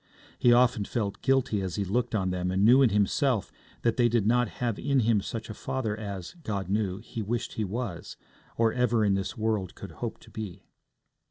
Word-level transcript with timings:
He 0.39 0.51
often 0.51 0.83
felt 0.83 1.21
guilty 1.21 1.61
as 1.61 1.75
he 1.75 1.85
looked 1.85 2.15
on 2.15 2.31
them 2.31 2.49
and 2.49 2.65
knew 2.65 2.81
in 2.81 2.89
himself 2.89 3.51
that 3.83 3.97
they 3.97 4.09
did 4.09 4.25
not 4.25 4.49
have 4.57 4.79
in 4.79 5.01
him 5.01 5.21
such 5.21 5.47
a 5.47 5.53
father 5.53 5.95
as, 5.95 6.33
God 6.41 6.69
knew, 6.69 6.97
he 6.97 7.21
wished 7.21 7.53
he 7.53 7.63
was, 7.63 8.17
or 8.57 8.73
ever 8.73 9.05
in 9.05 9.13
this 9.13 9.37
world 9.37 9.75
could 9.75 9.91
hope 9.91 10.17
to 10.21 10.31
be. 10.31 10.65